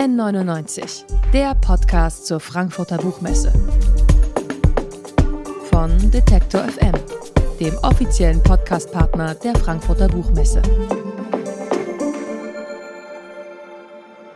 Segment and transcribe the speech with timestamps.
[0.00, 3.52] N99, der Podcast zur Frankfurter Buchmesse.
[5.70, 6.94] Von Detektor FM,
[7.60, 10.62] dem offiziellen Podcastpartner der Frankfurter Buchmesse.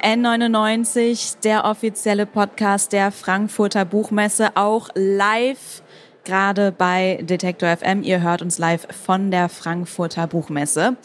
[0.02, 5.82] N99, der offizielle Podcast der Frankfurter Buchmesse, auch live
[6.24, 8.02] gerade bei Detektor FM.
[8.02, 10.98] Ihr hört uns live von der Frankfurter Buchmesse.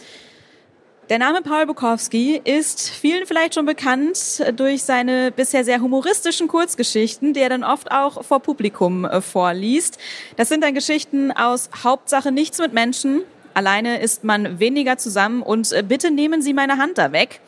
[1.09, 7.33] Der Name Paul Bukowski ist vielen vielleicht schon bekannt durch seine bisher sehr humoristischen Kurzgeschichten,
[7.33, 9.97] die er dann oft auch vor Publikum äh, vorliest.
[10.37, 13.23] Das sind dann Geschichten aus Hauptsache nichts mit Menschen.
[13.55, 17.41] Alleine ist man weniger zusammen und äh, bitte nehmen Sie meine Hand da weg.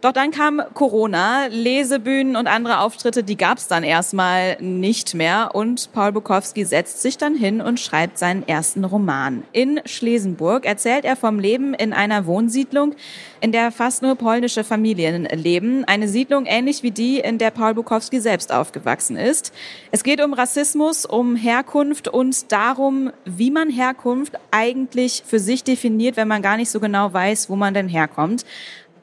[0.00, 5.50] Doch dann kam Corona, Lesebühnen und andere Auftritte, die gab es dann erstmal nicht mehr.
[5.54, 9.42] Und Paul Bukowski setzt sich dann hin und schreibt seinen ersten Roman.
[9.50, 12.94] In Schlesenburg erzählt er vom Leben in einer Wohnsiedlung,
[13.40, 15.84] in der fast nur polnische Familien leben.
[15.84, 19.52] Eine Siedlung ähnlich wie die, in der Paul Bukowski selbst aufgewachsen ist.
[19.90, 26.16] Es geht um Rassismus, um Herkunft und darum, wie man Herkunft eigentlich für sich definiert,
[26.16, 28.44] wenn man gar nicht so genau weiß, wo man denn herkommt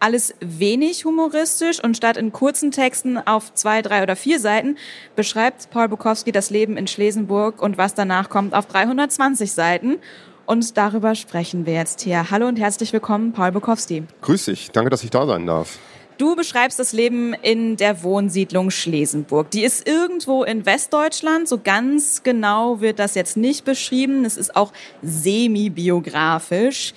[0.05, 4.77] alles wenig humoristisch und statt in kurzen Texten auf zwei, drei oder vier Seiten
[5.15, 9.97] beschreibt Paul Bukowski das Leben in Schlesenburg und was danach kommt auf 320 Seiten.
[10.45, 12.29] Und darüber sprechen wir jetzt hier.
[12.29, 14.03] Hallo und herzlich willkommen, Paul Bukowski.
[14.21, 15.79] Grüß dich, danke, dass ich da sein darf.
[16.19, 19.49] Du beschreibst das Leben in der Wohnsiedlung Schlesenburg.
[19.49, 21.47] Die ist irgendwo in Westdeutschland.
[21.47, 24.23] So ganz genau wird das jetzt nicht beschrieben.
[24.23, 26.93] Es ist auch semi-biografisch.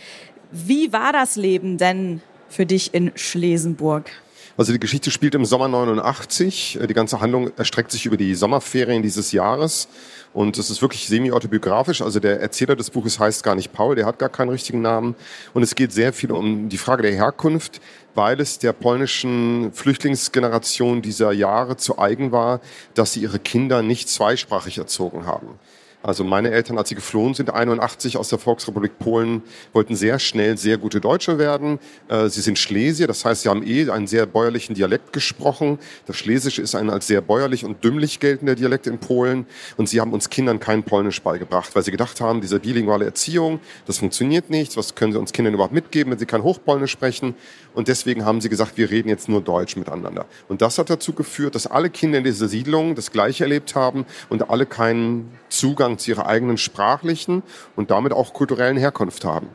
[0.53, 4.11] Wie war das Leben denn für dich in Schlesenburg?
[4.59, 6.81] Also die Geschichte spielt im Sommer 89.
[6.89, 9.87] Die ganze Handlung erstreckt sich über die Sommerferien dieses Jahres.
[10.35, 12.03] Und es ist wirklich semi-autobiografisch.
[12.03, 15.15] Also der Erzähler des Buches heißt gar nicht Paul, der hat gar keinen richtigen Namen.
[15.55, 17.81] Und es geht sehr viel um die Frage der Herkunft,
[18.17, 22.61] weil es der polnischen Flüchtlingsgeneration dieser Jahre zu eigen war,
[22.95, 25.61] dass sie ihre Kinder nicht zweisprachig erzogen haben.
[26.01, 29.42] Also meine Eltern, als sie geflohen sind, 81 aus der Volksrepublik Polen,
[29.73, 31.81] wollten sehr schnell sehr gute Deutsche werden.
[32.09, 35.79] Äh, sie sind Schlesier, das heißt, sie haben eh einen sehr bäuerlichen Dialekt gesprochen.
[36.07, 39.47] Das Schlesische ist ein als sehr bäuerlich und dümmlich geltender Dialekt in Polen.
[39.77, 43.58] Und sie haben uns Kindern kein Polnisch beigebracht, weil sie gedacht haben, diese bilinguale Erziehung,
[43.87, 44.77] das funktioniert nicht.
[44.77, 47.35] Was können sie uns Kindern überhaupt mitgeben, wenn sie kein Hochpolnisch sprechen?
[47.75, 50.27] Und deswegen haben sie gesagt, wir reden jetzt nur Deutsch miteinander.
[50.48, 54.07] Und das hat dazu geführt, dass alle Kinder in dieser Siedlung das Gleiche erlebt haben
[54.29, 57.43] und alle keinen Zugang zu ihrer eigenen sprachlichen
[57.77, 59.49] und damit auch kulturellen Herkunft haben.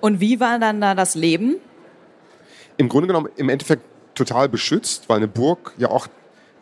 [0.00, 1.56] Und wie war dann da das Leben?
[2.76, 3.82] Im Grunde genommen im Endeffekt
[4.14, 6.06] total beschützt, weil eine Burg ja auch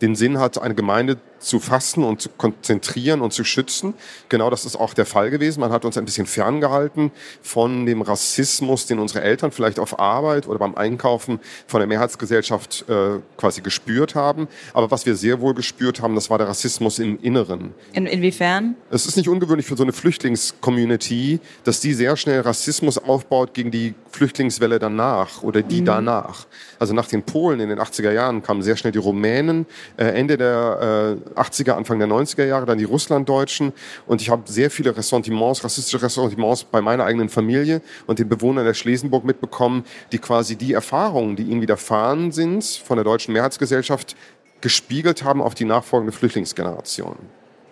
[0.00, 3.94] den Sinn hat, eine Gemeinde zu fassen und zu konzentrieren und zu schützen.
[4.28, 5.60] Genau das ist auch der Fall gewesen.
[5.60, 7.10] Man hat uns ein bisschen ferngehalten
[7.42, 12.86] von dem Rassismus, den unsere Eltern vielleicht auf Arbeit oder beim Einkaufen von der Mehrheitsgesellschaft
[12.88, 14.48] äh, quasi gespürt haben.
[14.72, 17.74] Aber was wir sehr wohl gespürt haben, das war der Rassismus im Inneren.
[17.92, 18.76] In, inwiefern?
[18.90, 23.70] Es ist nicht ungewöhnlich für so eine Flüchtlingscommunity, dass die sehr schnell Rassismus aufbaut gegen
[23.70, 25.86] die Flüchtlingswelle danach oder die mhm.
[25.86, 26.46] danach.
[26.78, 29.66] Also nach den Polen in den 80er Jahren kamen sehr schnell die Rumänen.
[29.96, 33.72] Äh, Ende der äh, 80er, Anfang der 90er Jahre, dann die Russlanddeutschen.
[34.06, 38.64] Und ich habe sehr viele Ressentiments, rassistische Ressentiments bei meiner eigenen Familie und den Bewohnern
[38.64, 44.16] der Schlesenburg mitbekommen, die quasi die Erfahrungen, die ihnen widerfahren sind von der deutschen Mehrheitsgesellschaft,
[44.60, 47.16] gespiegelt haben auf die nachfolgende Flüchtlingsgeneration.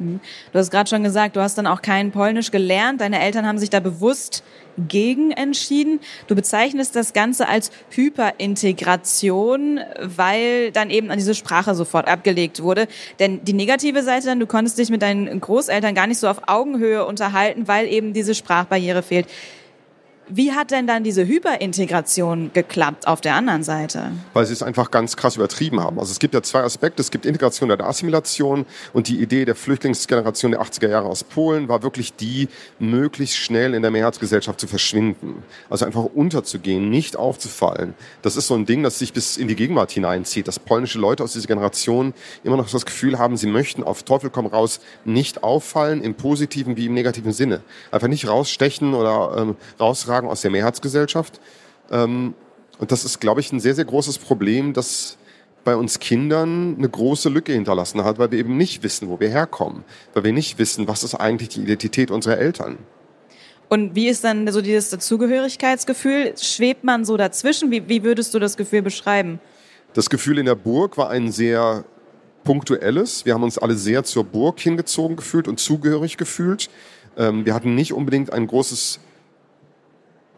[0.02, 0.20] Mhm.
[0.52, 3.00] Du hast gerade schon gesagt, du hast dann auch kein Polnisch gelernt.
[3.00, 4.42] Deine Eltern haben sich da bewusst
[4.88, 6.00] gegen entschieden.
[6.26, 12.88] Du bezeichnest das Ganze als Hyperintegration, weil dann eben an diese Sprache sofort abgelegt wurde.
[13.18, 16.42] Denn die negative Seite dann, du konntest dich mit deinen Großeltern gar nicht so auf
[16.46, 19.26] Augenhöhe unterhalten, weil eben diese Sprachbarriere fehlt.
[20.28, 24.12] Wie hat denn dann diese Hyperintegration geklappt auf der anderen Seite?
[24.32, 25.98] Weil sie es einfach ganz krass übertrieben haben.
[25.98, 27.02] Also es gibt ja zwei Aspekte.
[27.02, 31.68] Es gibt Integration der Assimilation und die Idee der Flüchtlingsgeneration der 80er Jahre aus Polen
[31.68, 35.42] war wirklich die, möglichst schnell in der Mehrheitsgesellschaft zu verschwinden.
[35.68, 37.94] Also einfach unterzugehen, nicht aufzufallen.
[38.22, 41.24] Das ist so ein Ding, das sich bis in die Gegenwart hineinzieht, dass polnische Leute
[41.24, 42.14] aus dieser Generation
[42.44, 46.76] immer noch das Gefühl haben, sie möchten auf Teufel komm raus nicht auffallen, im positiven
[46.76, 47.62] wie im negativen Sinne.
[47.90, 51.40] Einfach nicht rausstechen oder ähm, rausragen sozusagen aus der Mehrheitsgesellschaft.
[51.90, 52.34] Ähm,
[52.78, 55.16] und das ist, glaube ich, ein sehr, sehr großes Problem, das
[55.64, 59.28] bei uns Kindern eine große Lücke hinterlassen hat, weil wir eben nicht wissen, wo wir
[59.28, 62.78] herkommen, weil wir nicht wissen, was ist eigentlich die Identität unserer Eltern.
[63.68, 66.34] Und wie ist dann so dieses Dazugehörigkeitsgefühl?
[66.36, 67.70] Schwebt man so dazwischen?
[67.70, 69.40] Wie, wie würdest du das Gefühl beschreiben?
[69.94, 71.84] Das Gefühl in der Burg war ein sehr
[72.44, 73.24] punktuelles.
[73.24, 76.68] Wir haben uns alle sehr zur Burg hingezogen gefühlt und zugehörig gefühlt.
[77.16, 78.98] Ähm, wir hatten nicht unbedingt ein großes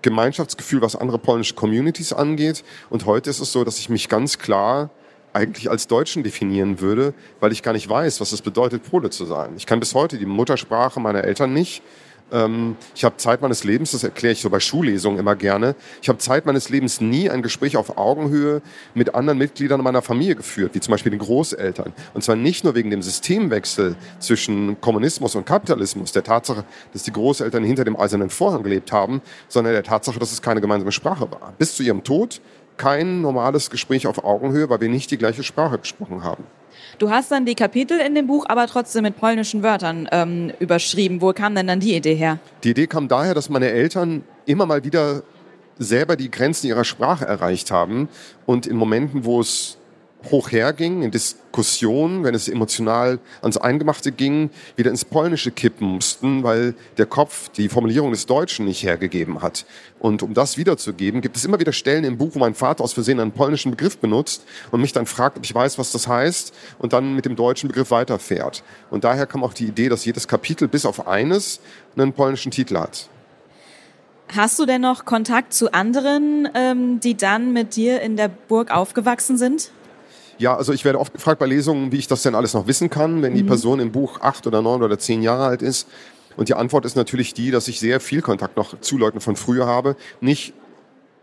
[0.04, 2.62] Gemeinschaftsgefühl, was andere polnische Communities angeht.
[2.90, 4.90] Und heute ist es so, dass ich mich ganz klar
[5.32, 9.24] eigentlich als Deutschen definieren würde, weil ich gar nicht weiß, was es bedeutet, Pole zu
[9.24, 9.54] sein.
[9.56, 11.82] Ich kann bis heute die Muttersprache meiner Eltern nicht.
[12.32, 16.08] Ähm, ich habe Zeit meines Lebens, das erkläre ich so bei Schullesungen immer gerne, ich
[16.08, 18.62] habe Zeit meines Lebens nie ein Gespräch auf Augenhöhe
[18.94, 21.92] mit anderen Mitgliedern meiner Familie geführt, wie zum Beispiel den Großeltern.
[22.14, 27.12] Und zwar nicht nur wegen dem Systemwechsel zwischen Kommunismus und Kapitalismus, der Tatsache, dass die
[27.12, 31.30] Großeltern hinter dem eisernen Vorhang gelebt haben, sondern der Tatsache, dass es keine gemeinsame Sprache
[31.30, 31.52] war.
[31.58, 32.40] Bis zu ihrem Tod
[32.76, 36.44] kein normales Gespräch auf Augenhöhe, weil wir nicht die gleiche Sprache gesprochen haben.
[36.98, 41.20] Du hast dann die Kapitel in dem Buch aber trotzdem mit polnischen Wörtern ähm, überschrieben.
[41.20, 42.38] Wo kam denn dann die Idee her?
[42.62, 45.22] Die Idee kam daher, dass meine Eltern immer mal wieder
[45.78, 48.08] selber die Grenzen ihrer Sprache erreicht haben
[48.46, 49.76] und in Momenten, wo es
[50.30, 56.42] hoch herging, in Diskussionen, wenn es emotional ans Eingemachte ging, wieder ins Polnische kippen mussten,
[56.42, 59.66] weil der Kopf die Formulierung des Deutschen nicht hergegeben hat.
[59.98, 62.92] Und um das wiederzugeben, gibt es immer wieder Stellen im Buch, wo mein Vater aus
[62.92, 66.52] Versehen einen polnischen Begriff benutzt und mich dann fragt, ob ich weiß, was das heißt
[66.78, 68.62] und dann mit dem deutschen Begriff weiterfährt.
[68.90, 71.60] Und daher kam auch die Idee, dass jedes Kapitel bis auf eines
[71.96, 73.08] einen polnischen Titel hat.
[74.34, 78.70] Hast du denn noch Kontakt zu anderen, ähm, die dann mit dir in der Burg
[78.70, 79.70] aufgewachsen sind?
[80.38, 82.90] Ja, also ich werde oft gefragt bei Lesungen, wie ich das denn alles noch wissen
[82.90, 83.48] kann, wenn die mhm.
[83.48, 85.88] Person im Buch acht oder neun oder zehn Jahre alt ist.
[86.36, 89.36] Und die Antwort ist natürlich die, dass ich sehr viel Kontakt noch zu Leuten von
[89.36, 89.96] früher habe.
[90.20, 90.52] Nicht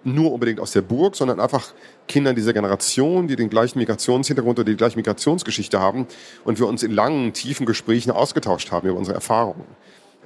[0.04, 1.74] nur unbedingt aus der Burg, sondern einfach
[2.08, 6.08] Kindern dieser Generation, die den gleichen Migrationshintergrund oder die gleiche Migrationsgeschichte haben
[6.44, 9.66] und wir uns in langen, tiefen Gesprächen ausgetauscht haben über unsere Erfahrungen.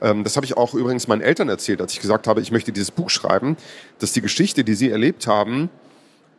[0.02, 2.72] Ähm, das habe ich auch übrigens meinen Eltern erzählt, als ich gesagt habe, ich möchte
[2.72, 3.58] dieses Buch schreiben,
[4.00, 5.70] dass die Geschichte, die sie erlebt haben,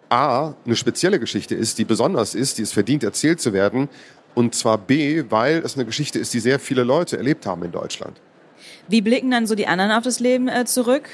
[0.08, 3.88] A, eine spezielle Geschichte ist, die besonders ist, die es verdient, erzählt zu werden.
[4.34, 7.72] Und zwar B, weil es eine Geschichte ist, die sehr viele Leute erlebt haben in
[7.72, 8.20] Deutschland.
[8.88, 11.08] Wie blicken dann so die anderen auf das Leben äh, zurück?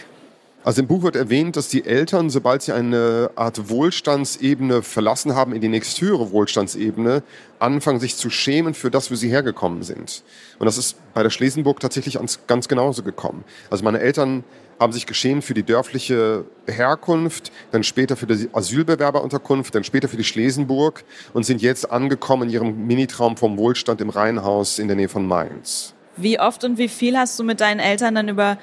[0.64, 5.54] Also im Buch wird erwähnt, dass die Eltern, sobald sie eine Art Wohlstandsebene verlassen haben,
[5.54, 7.24] in die nächsthöhere Wohlstandsebene,
[7.58, 10.22] anfangen sich zu schämen für das, wo sie hergekommen sind.
[10.60, 12.16] Und das ist bei der Schlesenburg tatsächlich
[12.46, 13.42] ganz genauso gekommen.
[13.70, 14.44] Also meine Eltern
[14.78, 20.16] haben sich geschämt für die dörfliche Herkunft, dann später für die Asylbewerberunterkunft, dann später für
[20.16, 24.96] die Schlesenburg und sind jetzt angekommen in ihrem Minitraum vom Wohlstand im Rheinhaus in der
[24.96, 25.94] Nähe von Mainz.
[26.16, 28.58] Wie oft und wie viel hast du mit deinen Eltern dann über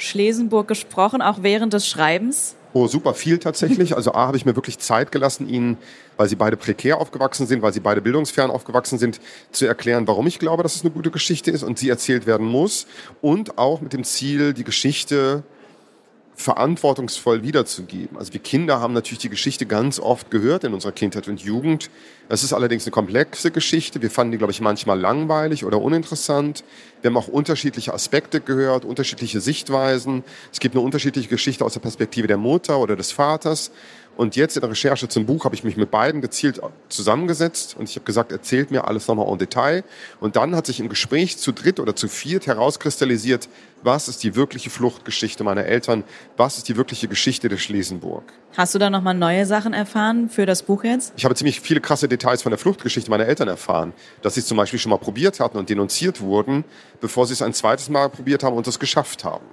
[0.00, 2.54] Schlesenburg gesprochen, auch während des Schreibens?
[2.72, 3.96] Oh, super viel tatsächlich.
[3.96, 5.76] Also A, habe ich mir wirklich Zeit gelassen, ihnen,
[6.16, 9.20] weil sie beide prekär aufgewachsen sind, weil sie beide bildungsfern aufgewachsen sind,
[9.50, 12.46] zu erklären, warum ich glaube, dass es eine gute Geschichte ist und sie erzählt werden
[12.46, 12.86] muss.
[13.20, 15.42] Und auch mit dem Ziel, die Geschichte
[16.40, 18.16] verantwortungsvoll wiederzugeben.
[18.16, 21.90] Also wir Kinder haben natürlich die Geschichte ganz oft gehört in unserer Kindheit und Jugend.
[22.28, 24.00] Es ist allerdings eine komplexe Geschichte.
[24.00, 26.64] Wir fanden die, glaube ich, manchmal langweilig oder uninteressant.
[27.02, 30.24] Wir haben auch unterschiedliche Aspekte gehört, unterschiedliche Sichtweisen.
[30.52, 33.70] Es gibt eine unterschiedliche Geschichte aus der Perspektive der Mutter oder des Vaters.
[34.16, 37.88] Und jetzt in der Recherche zum Buch habe ich mich mit beiden gezielt zusammengesetzt und
[37.88, 39.82] ich habe gesagt, erzählt mir alles nochmal en Detail.
[40.20, 43.48] Und dann hat sich im Gespräch zu dritt oder zu viert herauskristallisiert,
[43.82, 46.04] was ist die wirkliche Fluchtgeschichte meiner Eltern,
[46.36, 48.32] was ist die wirkliche Geschichte der Schliesenburg.
[48.56, 51.14] Hast du da nochmal neue Sachen erfahren für das Buch jetzt?
[51.16, 53.94] Ich habe ziemlich viele krasse Details von der Fluchtgeschichte meiner Eltern erfahren.
[54.22, 56.64] Dass sie es zum Beispiel schon mal probiert hatten und denunziert wurden,
[57.00, 59.46] bevor sie es ein zweites Mal probiert haben und es geschafft haben.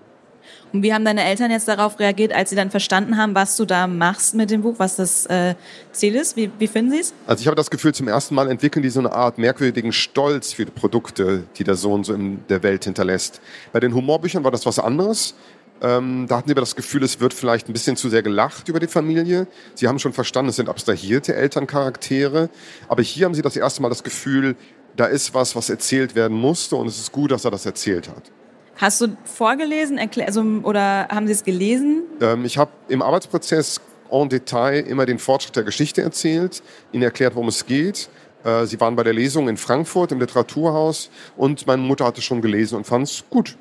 [0.74, 3.66] Und wie haben deine Eltern jetzt darauf reagiert, als sie dann verstanden haben, was du
[3.66, 5.56] da machst mit dem Buch, was das äh,
[5.92, 6.36] Ziel ist?
[6.36, 7.14] Wie, wie finden sie es?
[7.26, 10.54] Also ich habe das Gefühl, zum ersten Mal entwickeln die so eine Art merkwürdigen Stolz
[10.54, 13.42] für die Produkte, die der Sohn so in der Welt hinterlässt.
[13.72, 15.36] Bei den Humorbüchern war das was anderes.
[15.82, 18.80] Ähm, da hatten aber das Gefühl, es wird vielleicht ein bisschen zu sehr gelacht über
[18.80, 19.48] die Familie.
[19.76, 22.50] Sie haben schon verstanden, es sind abstrahierte Elterncharaktere.
[22.88, 24.56] Aber hier haben sie das erste Mal das Gefühl,
[24.96, 28.10] da ist was, was erzählt werden musste und es ist gut, dass er das erzählt
[28.10, 28.32] hat.
[28.78, 32.04] Hast du vorgelesen also, oder haben Sie es gelesen?
[32.22, 33.82] Ähm, ich habe im Arbeitsprozess
[34.12, 38.10] en Detail immer den Fortschritt der Geschichte erzählt, Ihnen erklärt, worum es geht.
[38.44, 42.42] Äh, Sie waren bei der Lesung in Frankfurt im Literaturhaus und meine Mutter hatte schon
[42.42, 43.58] gelesen und fand es gut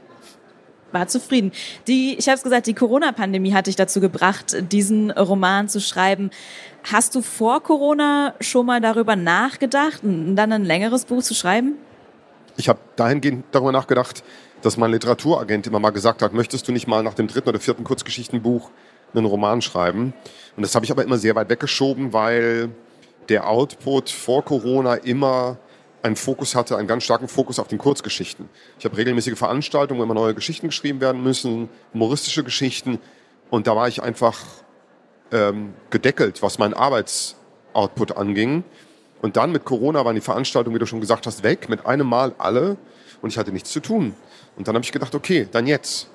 [0.92, 1.52] war zufrieden.
[1.86, 6.30] Die, ich habe es gesagt, die Corona-Pandemie hat dich dazu gebracht, diesen Roman zu schreiben.
[6.84, 11.74] Hast du vor Corona schon mal darüber nachgedacht, dann ein längeres Buch zu schreiben?
[12.56, 14.24] Ich habe dahingehend darüber nachgedacht,
[14.62, 17.60] dass mein Literaturagent immer mal gesagt hat, möchtest du nicht mal nach dem dritten oder
[17.60, 18.70] vierten Kurzgeschichtenbuch
[19.14, 20.14] einen Roman schreiben?
[20.56, 22.70] Und das habe ich aber immer sehr weit weggeschoben, weil
[23.28, 25.58] der Output vor Corona immer
[26.02, 28.48] einen Fokus hatte, einen ganz starken Fokus auf den Kurzgeschichten.
[28.78, 32.98] Ich habe regelmäßige Veranstaltungen, wo immer neue Geschichten geschrieben werden müssen, humoristische Geschichten.
[33.50, 34.38] Und da war ich einfach
[35.32, 38.64] ähm, gedeckelt, was meinen Arbeitsoutput anging.
[39.22, 42.06] Und dann mit Corona waren die Veranstaltungen, wie du schon gesagt hast, weg, mit einem
[42.06, 42.76] Mal alle.
[43.22, 44.14] Und ich hatte nichts zu tun.
[44.56, 46.08] Und dann habe ich gedacht, okay, dann jetzt.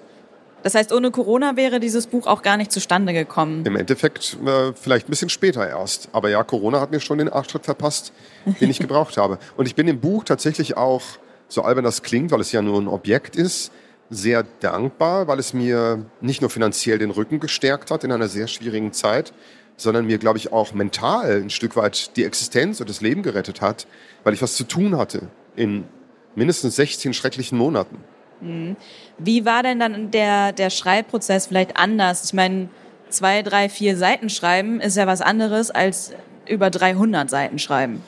[0.63, 3.65] Das heißt, ohne Corona wäre dieses Buch auch gar nicht zustande gekommen.
[3.65, 6.09] Im Endeffekt äh, vielleicht ein bisschen später erst.
[6.11, 8.13] Aber ja, Corona hat mir schon den Arschtritt verpasst,
[8.59, 9.39] den ich gebraucht habe.
[9.57, 11.01] Und ich bin dem Buch tatsächlich auch,
[11.47, 13.71] so albern das klingt, weil es ja nur ein Objekt ist,
[14.11, 18.47] sehr dankbar, weil es mir nicht nur finanziell den Rücken gestärkt hat in einer sehr
[18.47, 19.33] schwierigen Zeit,
[19.81, 23.61] sondern mir, glaube ich, auch mental ein Stück weit die Existenz und das Leben gerettet
[23.61, 23.87] hat,
[24.23, 25.85] weil ich was zu tun hatte in
[26.35, 27.97] mindestens 16 schrecklichen Monaten.
[28.41, 28.75] Mhm.
[29.17, 32.25] Wie war denn dann der, der Schreibprozess vielleicht anders?
[32.25, 32.69] Ich meine,
[33.09, 36.13] zwei, drei, vier Seiten schreiben ist ja was anderes als
[36.47, 38.03] über 300 Seiten schreiben.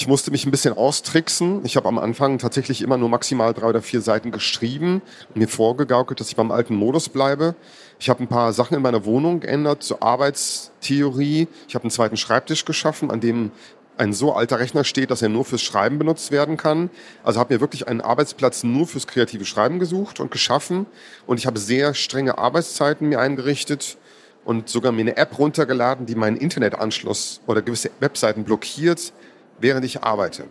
[0.00, 1.64] Ich musste mich ein bisschen austricksen.
[1.64, 5.02] Ich habe am Anfang tatsächlich immer nur maximal drei oder vier Seiten geschrieben
[5.34, 7.56] mir vorgegaukelt, dass ich beim alten Modus bleibe.
[7.98, 11.48] Ich habe ein paar Sachen in meiner Wohnung geändert zur Arbeitstheorie.
[11.66, 13.50] Ich habe einen zweiten Schreibtisch geschaffen, an dem
[13.96, 16.90] ein so alter Rechner steht, dass er nur fürs Schreiben benutzt werden kann.
[17.24, 20.86] Also habe mir wirklich einen Arbeitsplatz nur fürs kreative Schreiben gesucht und geschaffen.
[21.26, 23.98] Und ich habe sehr strenge Arbeitszeiten mir eingerichtet
[24.44, 29.12] und sogar mir eine App runtergeladen, die meinen Internetanschluss oder gewisse Webseiten blockiert,
[29.60, 30.44] während ich arbeite.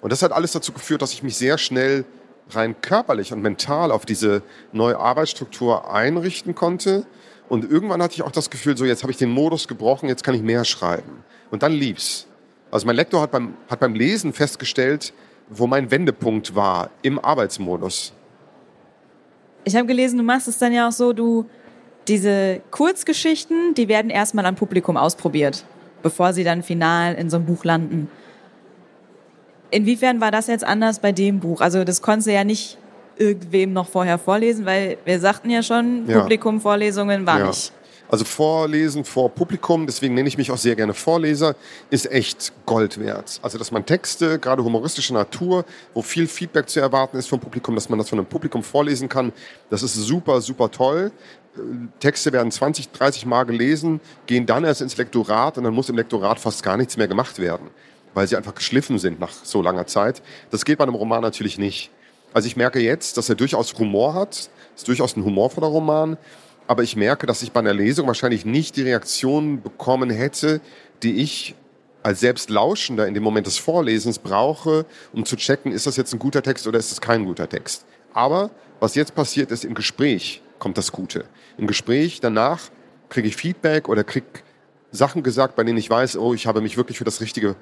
[0.00, 2.04] Und das hat alles dazu geführt, dass ich mich sehr schnell
[2.50, 4.42] rein körperlich und mental auf diese
[4.72, 7.06] neue Arbeitsstruktur einrichten konnte.
[7.48, 10.24] Und irgendwann hatte ich auch das Gefühl, so jetzt habe ich den Modus gebrochen, jetzt
[10.24, 11.24] kann ich mehr schreiben.
[11.50, 12.26] Und dann lief's.
[12.70, 15.12] Also mein Lektor hat beim, hat beim Lesen festgestellt,
[15.48, 18.12] wo mein Wendepunkt war im Arbeitsmodus.
[19.64, 21.46] Ich habe gelesen, du machst es dann ja auch so, du
[22.08, 25.64] diese Kurzgeschichten, die werden erstmal am Publikum ausprobiert,
[26.02, 28.08] bevor sie dann final in so einem Buch landen.
[29.70, 31.60] Inwiefern war das jetzt anders bei dem Buch?
[31.60, 32.78] Also das konntest du ja nicht
[33.16, 36.20] irgendwem noch vorher vorlesen, weil wir sagten ja schon, ja.
[36.20, 37.46] Publikum-Vorlesungen war ja.
[37.48, 37.72] nicht.
[38.10, 41.54] Also Vorlesen vor Publikum, deswegen nenne ich mich auch sehr gerne Vorleser,
[41.90, 43.38] ist echt Gold wert.
[43.40, 47.76] Also dass man Texte, gerade humoristischer Natur, wo viel Feedback zu erwarten ist vom Publikum,
[47.76, 49.32] dass man das von einem Publikum vorlesen kann,
[49.70, 51.12] das ist super, super toll.
[52.00, 55.96] Texte werden 20, 30 Mal gelesen, gehen dann erst ins Lektorat und dann muss im
[55.96, 57.68] Lektorat fast gar nichts mehr gemacht werden,
[58.14, 60.22] weil sie einfach geschliffen sind nach so langer Zeit.
[60.50, 61.90] Das geht bei einem Roman natürlich nicht.
[62.32, 66.16] Also ich merke jetzt, dass er durchaus Humor hat, ist durchaus ein humorvoller Roman,
[66.66, 70.60] aber ich merke, dass ich bei einer Lesung wahrscheinlich nicht die Reaktion bekommen hätte,
[71.02, 71.56] die ich
[72.02, 76.18] als Selbstlauschender in dem Moment des Vorlesens brauche, um zu checken, ist das jetzt ein
[76.18, 77.84] guter Text oder ist es kein guter Text.
[78.14, 81.24] Aber was jetzt passiert ist, im Gespräch kommt das Gute.
[81.58, 82.60] Im Gespräch danach
[83.08, 84.26] kriege ich Feedback oder kriege
[84.92, 87.56] Sachen gesagt, bei denen ich weiß, oh, ich habe mich wirklich für das richtige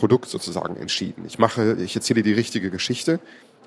[0.00, 1.24] Produkt sozusagen entschieden.
[1.26, 3.20] Ich mache, ich erzähle die richtige Geschichte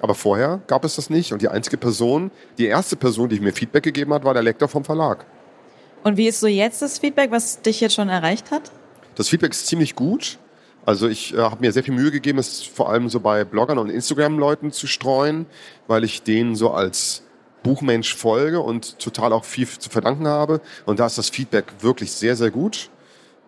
[0.03, 1.31] aber vorher gab es das nicht.
[1.31, 4.67] Und die einzige Person, die erste Person, die mir Feedback gegeben hat, war der Lektor
[4.67, 5.25] vom Verlag.
[6.03, 8.69] Und wie ist so jetzt das Feedback, was dich jetzt schon erreicht hat?
[9.15, 10.39] Das Feedback ist ziemlich gut.
[10.85, 13.77] Also ich äh, habe mir sehr viel Mühe gegeben, es vor allem so bei Bloggern
[13.77, 15.45] und Instagram-Leuten zu streuen,
[15.87, 17.23] weil ich denen so als
[17.63, 20.59] Buchmensch folge und total auch viel zu verdanken habe.
[20.85, 22.89] Und da ist das Feedback wirklich sehr, sehr gut.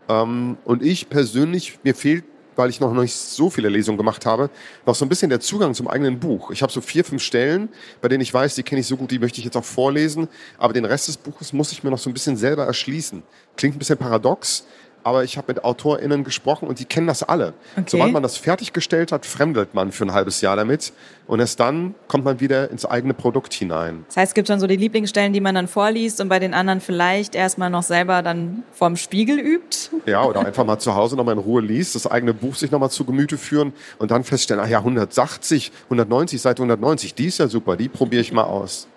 [0.08, 2.24] Ähm, und ich persönlich, mir fehlt
[2.56, 4.50] weil ich noch nicht so viele Lesungen gemacht habe,
[4.86, 6.52] noch so ein bisschen der Zugang zum eigenen Buch.
[6.52, 7.70] Ich habe so vier, fünf Stellen,
[8.02, 10.28] bei denen ich weiß, die kenne ich so gut, die möchte ich jetzt auch vorlesen,
[10.58, 13.24] aber den Rest des Buches muss ich mir noch so ein bisschen selber erschließen.
[13.56, 14.66] Klingt ein bisschen paradox,
[15.06, 17.54] aber ich habe mit AutorInnen gesprochen und die kennen das alle.
[17.78, 17.86] Okay.
[17.86, 20.94] Sobald man das fertiggestellt hat, fremdelt man für ein halbes Jahr damit
[21.28, 24.04] und erst dann kommt man wieder ins eigene Produkt hinein.
[24.08, 26.56] Das heißt, es gibt dann so die Lieblingsstellen, die man dann vorliest und bei den
[26.56, 29.92] anderen vielleicht erstmal noch selber dann vorm Spiegel übt?
[30.08, 32.90] Ja, oder einfach mal zu Hause nochmal in Ruhe liest, das eigene Buch sich nochmal
[32.90, 37.48] zu Gemüte führen und dann feststellen, ach ja, 180, 190, Seite 190, die ist ja
[37.48, 38.88] super, die probiere ich mal aus.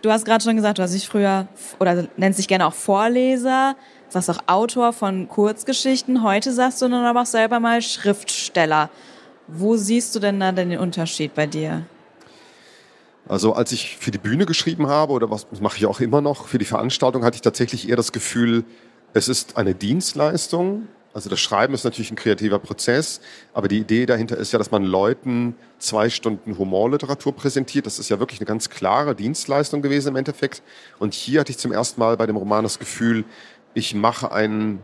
[0.00, 1.48] Du hast gerade schon gesagt, du hast dich früher
[1.80, 3.74] oder nennst dich gerne auch Vorleser
[4.14, 6.22] sagst auch Autor von Kurzgeschichten.
[6.22, 8.88] Heute sagst du dann aber auch selber mal Schriftsteller.
[9.46, 11.84] Wo siehst du denn da den Unterschied bei dir?
[13.28, 16.46] Also als ich für die Bühne geschrieben habe, oder was mache ich auch immer noch,
[16.46, 18.64] für die Veranstaltung hatte ich tatsächlich eher das Gefühl,
[19.14, 20.88] es ist eine Dienstleistung.
[21.14, 23.20] Also das Schreiben ist natürlich ein kreativer Prozess,
[23.52, 27.86] aber die Idee dahinter ist ja, dass man Leuten zwei Stunden Humorliteratur präsentiert.
[27.86, 30.62] Das ist ja wirklich eine ganz klare Dienstleistung gewesen im Endeffekt.
[30.98, 33.24] Und hier hatte ich zum ersten Mal bei dem Roman das Gefühl,
[33.74, 34.82] ich mache ein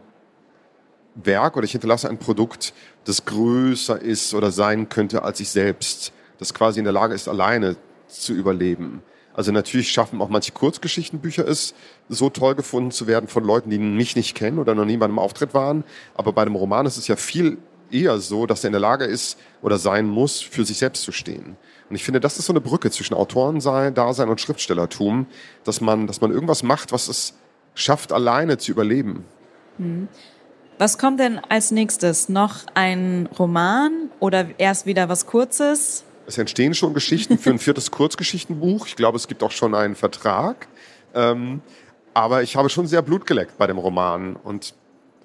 [1.15, 2.73] Werk oder ich hinterlasse ein Produkt,
[3.05, 7.29] das größer ist oder sein könnte als ich selbst, das quasi in der Lage ist,
[7.29, 7.77] alleine
[8.09, 9.03] zu überleben.
[9.33, 11.75] Also natürlich schaffen auch manche Kurzgeschichtenbücher es,
[12.09, 15.07] so toll gefunden zu werden von Leuten, die mich nicht kennen oder noch nie bei
[15.07, 15.85] einem Auftritt waren.
[16.15, 17.59] Aber bei einem Roman ist es ja viel
[17.91, 21.13] eher so, dass er in der Lage ist oder sein muss, für sich selbst zu
[21.13, 21.57] stehen.
[21.89, 25.27] Und ich finde, das ist so eine Brücke zwischen Autorensein, Dasein und Schriftstellertum,
[25.65, 27.35] dass man, dass man irgendwas macht, was es
[27.81, 29.25] schafft, alleine zu überleben.
[29.79, 30.09] Hm.
[30.79, 32.29] Was kommt denn als nächstes?
[32.29, 36.05] Noch ein Roman oder erst wieder was Kurzes?
[36.27, 38.87] Es entstehen schon Geschichten für ein viertes Kurzgeschichtenbuch.
[38.87, 40.69] Ich glaube, es gibt auch schon einen Vertrag.
[41.15, 41.61] Ähm,
[42.15, 44.75] aber ich habe schon sehr Blut geleckt bei dem Roman und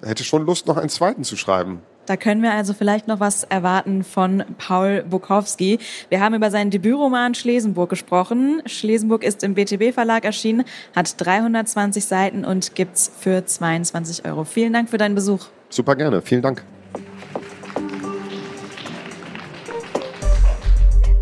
[0.02, 1.80] hätte schon Lust, noch einen zweiten zu schreiben.
[2.06, 5.78] Da können wir also vielleicht noch was erwarten von Paul Bukowski.
[6.08, 8.62] Wir haben über seinen Debütroman Schlesenburg gesprochen.
[8.66, 14.44] Schlesenburg ist im BTB Verlag erschienen, hat 320 Seiten und gibt's für 22 Euro.
[14.44, 15.46] Vielen Dank für deinen Besuch.
[15.68, 16.22] Super gerne.
[16.22, 16.62] Vielen Dank.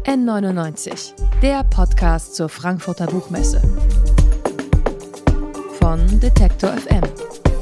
[0.05, 3.62] N99, der Podcast zur Frankfurter Buchmesse.
[5.81, 7.03] Von Detektor FM